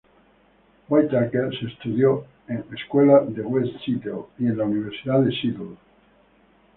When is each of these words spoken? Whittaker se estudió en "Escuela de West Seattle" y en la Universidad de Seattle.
Whittaker 0.89 1.51
se 1.55 1.67
estudió 1.67 2.25
en 2.47 2.65
"Escuela 2.75 3.19
de 3.19 3.41
West 3.43 3.75
Seattle" 3.85 4.25
y 4.39 4.47
en 4.47 4.57
la 4.57 4.63
Universidad 4.63 5.21
de 5.21 5.29
Seattle. 5.31 5.77